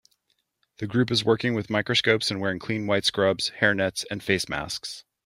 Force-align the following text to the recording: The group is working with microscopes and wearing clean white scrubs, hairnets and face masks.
The 0.79 0.87
group 0.87 1.11
is 1.11 1.23
working 1.23 1.53
with 1.53 1.69
microscopes 1.69 2.31
and 2.31 2.41
wearing 2.41 2.57
clean 2.57 2.87
white 2.87 3.05
scrubs, 3.05 3.51
hairnets 3.59 4.03
and 4.09 4.23
face 4.23 4.49
masks. 4.49 5.03